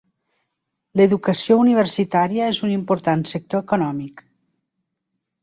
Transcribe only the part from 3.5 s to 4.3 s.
econòmic.